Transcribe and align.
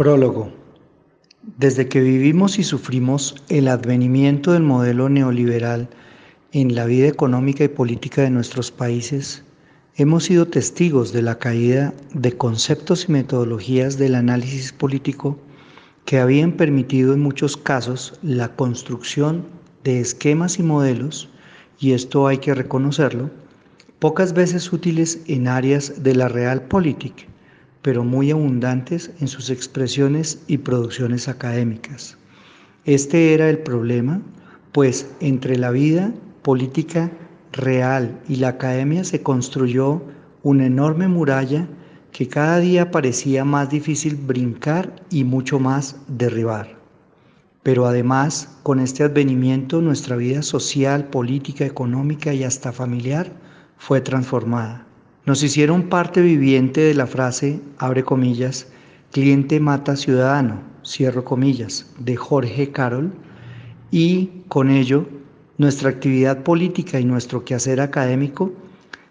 Prólogo. 0.00 0.50
Desde 1.58 1.86
que 1.86 2.00
vivimos 2.00 2.58
y 2.58 2.64
sufrimos 2.64 3.34
el 3.50 3.68
advenimiento 3.68 4.52
del 4.52 4.62
modelo 4.62 5.10
neoliberal 5.10 5.90
en 6.52 6.74
la 6.74 6.86
vida 6.86 7.06
económica 7.06 7.64
y 7.64 7.68
política 7.68 8.22
de 8.22 8.30
nuestros 8.30 8.70
países, 8.70 9.44
hemos 9.96 10.24
sido 10.24 10.48
testigos 10.48 11.12
de 11.12 11.20
la 11.20 11.38
caída 11.38 11.92
de 12.14 12.32
conceptos 12.34 13.10
y 13.10 13.12
metodologías 13.12 13.98
del 13.98 14.14
análisis 14.14 14.72
político 14.72 15.36
que 16.06 16.18
habían 16.18 16.52
permitido 16.52 17.12
en 17.12 17.20
muchos 17.20 17.58
casos 17.58 18.18
la 18.22 18.56
construcción 18.56 19.44
de 19.84 20.00
esquemas 20.00 20.58
y 20.58 20.62
modelos, 20.62 21.28
y 21.78 21.92
esto 21.92 22.26
hay 22.26 22.38
que 22.38 22.54
reconocerlo, 22.54 23.30
pocas 23.98 24.32
veces 24.32 24.72
útiles 24.72 25.20
en 25.26 25.46
áreas 25.46 26.02
de 26.02 26.14
la 26.14 26.28
realpolitik, 26.28 27.28
pero 27.82 28.04
muy 28.04 28.30
abundantes 28.30 29.10
en 29.20 29.28
sus 29.28 29.50
expresiones 29.50 30.42
y 30.46 30.58
producciones 30.58 31.28
académicas. 31.28 32.16
Este 32.84 33.34
era 33.34 33.48
el 33.48 33.58
problema, 33.58 34.20
pues 34.72 35.10
entre 35.20 35.56
la 35.56 35.70
vida 35.70 36.12
política 36.42 37.10
real 37.52 38.20
y 38.28 38.36
la 38.36 38.48
academia 38.48 39.04
se 39.04 39.22
construyó 39.22 40.02
una 40.42 40.66
enorme 40.66 41.08
muralla 41.08 41.68
que 42.12 42.28
cada 42.28 42.58
día 42.58 42.90
parecía 42.90 43.44
más 43.44 43.70
difícil 43.70 44.16
brincar 44.16 44.94
y 45.10 45.24
mucho 45.24 45.58
más 45.58 45.96
derribar. 46.08 46.78
Pero 47.62 47.86
además, 47.86 48.58
con 48.62 48.80
este 48.80 49.04
advenimiento, 49.04 49.82
nuestra 49.82 50.16
vida 50.16 50.42
social, 50.42 51.08
política, 51.08 51.66
económica 51.66 52.32
y 52.32 52.42
hasta 52.42 52.72
familiar 52.72 53.32
fue 53.76 54.00
transformada. 54.00 54.86
Nos 55.30 55.44
hicieron 55.44 55.84
parte 55.84 56.22
viviente 56.22 56.80
de 56.80 56.92
la 56.92 57.06
frase, 57.06 57.60
abre 57.78 58.02
comillas, 58.02 58.66
cliente 59.12 59.60
mata 59.60 59.94
ciudadano, 59.94 60.60
cierro 60.84 61.24
comillas, 61.24 61.86
de 62.00 62.16
Jorge 62.16 62.72
Carol, 62.72 63.12
y 63.92 64.30
con 64.48 64.70
ello 64.70 65.06
nuestra 65.56 65.88
actividad 65.88 66.42
política 66.42 66.98
y 66.98 67.04
nuestro 67.04 67.44
quehacer 67.44 67.80
académico 67.80 68.52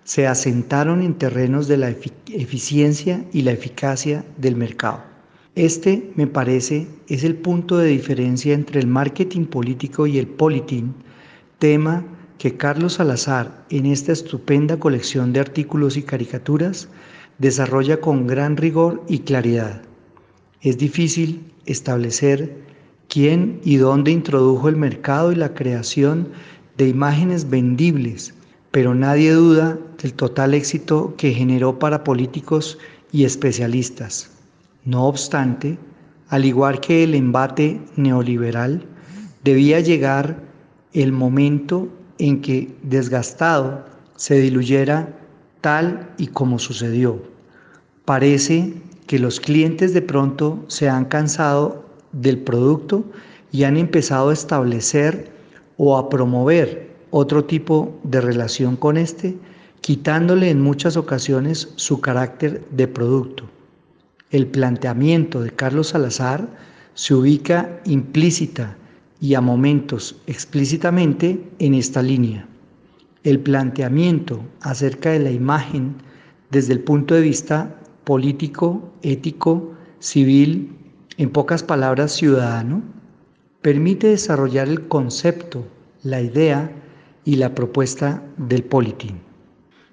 se 0.04 0.28
asentaron 0.28 1.04
en 1.04 1.14
terrenos 1.14 1.70
de 1.70 1.78
la 1.78 1.90
eficiencia 1.90 3.24
y 3.32 3.44
la 3.44 3.52
eficacia 3.52 4.26
del 4.36 4.58
mercado. 4.58 5.02
Este, 5.56 6.12
me 6.16 6.28
parece, 6.28 6.90
es 7.08 7.24
el 7.24 7.36
punto 7.36 7.78
de 7.78 7.88
diferencia 7.88 8.54
entre 8.54 8.82
el 8.82 8.88
marketing 8.88 9.46
político 9.46 10.06
y 10.06 10.18
el 10.18 10.28
politín, 10.28 10.96
tema 11.60 12.04
que 12.40 12.56
Carlos 12.56 12.94
Salazar, 12.94 13.66
en 13.70 13.86
esta 13.86 14.14
estupenda 14.14 14.80
colección 14.80 15.34
de 15.34 15.42
artículos 15.42 15.98
y 15.98 16.04
caricaturas, 16.04 16.88
desarrolla 17.38 18.00
con 18.00 18.28
gran 18.28 18.56
rigor 18.56 19.04
y 19.10 19.20
claridad. 19.20 19.82
Es 20.62 20.78
difícil 20.78 21.52
establecer 21.66 22.56
quién 23.10 23.60
y 23.66 23.76
dónde 23.76 24.12
introdujo 24.12 24.70
el 24.70 24.78
mercado 24.78 25.34
y 25.34 25.36
la 25.36 25.54
creación 25.54 26.30
de 26.78 26.88
imágenes 26.88 27.50
vendibles, 27.50 28.34
pero 28.72 28.96
nadie 28.96 29.34
duda 29.34 29.78
del 30.02 30.14
total 30.14 30.54
éxito 30.54 31.14
que 31.18 31.34
generó 31.34 31.78
para 31.78 32.06
políticos 32.06 32.78
y 33.12 33.26
especialistas. 33.26 34.32
No 34.86 35.08
obstante, 35.08 35.78
al 36.30 36.46
igual 36.46 36.80
que 36.80 37.04
el 37.04 37.16
embate 37.16 37.82
neoliberal, 37.98 38.86
debía 39.44 39.82
llegar 39.82 40.42
el 40.94 41.12
momento 41.12 41.90
en 42.20 42.42
que 42.42 42.76
desgastado 42.84 43.86
se 44.16 44.40
diluyera 44.40 45.18
tal 45.62 46.14
y 46.18 46.28
como 46.28 46.60
sucedió. 46.60 47.22
Parece 48.06 48.74
que 49.08 49.18
los 49.18 49.40
clientes 49.40 49.94
de 49.94 50.02
pronto 50.02 50.64
se 50.68 50.88
han 50.90 51.06
cansado 51.06 51.86
del 52.12 52.38
producto 52.40 53.04
y 53.52 53.64
han 53.64 53.78
empezado 53.78 54.30
a 54.30 54.34
establecer 54.34 55.32
o 55.78 55.98
a 55.98 56.10
promover 56.10 56.90
otro 57.12 57.46
tipo 57.46 57.98
de 58.04 58.22
relación 58.22 58.76
con 58.76 58.98
este, 58.98 59.38
quitándole 59.82 60.50
en 60.50 60.62
muchas 60.62 60.98
ocasiones 60.98 61.70
su 61.76 62.02
carácter 62.02 62.64
de 62.72 62.88
producto. 62.88 63.50
El 64.32 64.46
planteamiento 64.46 65.42
de 65.42 65.52
Carlos 65.52 65.88
Salazar 65.88 66.48
se 66.94 67.16
ubica 67.16 67.80
implícita 67.86 68.76
y 69.22 69.34
a 69.34 69.42
momentos 69.42 70.22
explícitamente 70.28 71.50
en 71.60 71.74
esta 71.74 72.02
línea. 72.02 72.48
El 73.24 73.40
planteamiento 73.40 74.42
acerca 74.62 75.12
de 75.12 75.20
la 75.20 75.32
imagen 75.32 75.96
desde 76.52 76.74
el 76.74 76.80
punto 76.80 77.16
de 77.16 77.22
vista 77.22 77.80
político, 78.06 78.92
ético, 79.02 79.74
civil, 80.00 80.76
en 81.18 81.30
pocas 81.30 81.64
palabras 81.64 82.14
ciudadano, 82.14 82.82
permite 83.62 84.08
desarrollar 84.08 84.70
el 84.70 84.88
concepto, 84.88 85.66
la 86.02 86.22
idea 86.22 86.72
y 87.26 87.36
la 87.36 87.54
propuesta 87.54 88.24
del 88.38 88.64
politín. 88.64 89.20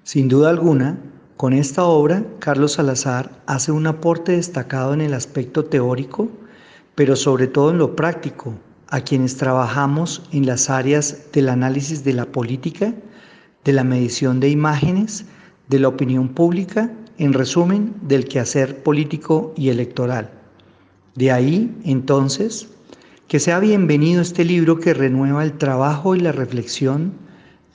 Sin 0.03 0.29
duda 0.29 0.49
alguna, 0.49 0.99
con 1.35 1.51
esta 1.53 1.83
obra, 1.83 2.23
Carlos 2.39 2.73
Salazar 2.73 3.43
hace 3.45 3.71
un 3.73 3.85
aporte 3.85 4.31
destacado 4.31 4.93
en 4.93 5.01
el 5.01 5.13
aspecto 5.13 5.65
teórico, 5.65 6.29
pero 6.95 7.15
sobre 7.15 7.47
todo 7.47 7.71
en 7.71 7.77
lo 7.77 7.95
práctico, 7.95 8.55
a 8.89 9.01
quienes 9.01 9.37
trabajamos 9.37 10.23
en 10.31 10.45
las 10.45 10.69
áreas 10.69 11.31
del 11.33 11.49
análisis 11.49 12.03
de 12.03 12.13
la 12.13 12.25
política, 12.25 12.93
de 13.63 13.73
la 13.73 13.83
medición 13.83 14.39
de 14.39 14.49
imágenes, 14.49 15.25
de 15.67 15.79
la 15.79 15.89
opinión 15.89 16.29
pública, 16.29 16.91
en 17.17 17.33
resumen, 17.33 17.93
del 18.01 18.25
quehacer 18.25 18.83
político 18.83 19.53
y 19.57 19.69
electoral. 19.69 20.31
De 21.15 21.31
ahí, 21.31 21.75
entonces, 21.83 22.69
que 23.27 23.39
sea 23.39 23.59
bienvenido 23.59 24.21
este 24.21 24.45
libro 24.45 24.79
que 24.79 24.93
renueva 24.93 25.43
el 25.43 25.57
trabajo 25.57 26.15
y 26.15 26.19
la 26.19 26.31
reflexión, 26.31 27.13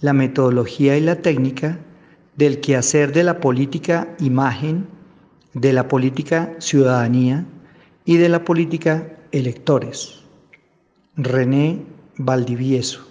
la 0.00 0.12
metodología 0.12 0.96
y 0.96 1.00
la 1.00 1.16
técnica 1.16 1.78
del 2.36 2.60
quehacer 2.60 3.12
de 3.12 3.24
la 3.24 3.40
política 3.40 4.08
imagen, 4.18 4.86
de 5.52 5.72
la 5.72 5.88
política 5.88 6.54
ciudadanía 6.58 7.44
y 8.06 8.16
de 8.16 8.28
la 8.30 8.44
política 8.44 9.06
electores. 9.32 10.21
René 11.16 11.84
Valdivieso, 12.16 13.06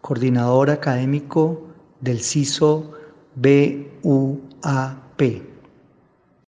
coordinador 0.00 0.70
académico 0.70 1.68
del 2.00 2.22
CISO 2.22 2.92
BUAP. 3.34 3.92